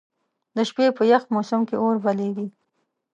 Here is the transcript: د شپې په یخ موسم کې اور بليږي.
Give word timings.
د 0.55 0.57
شپې 0.69 0.87
په 0.97 1.03
یخ 1.11 1.23
موسم 1.33 1.61
کې 1.67 1.75
اور 1.83 1.95
بليږي. 2.03 2.47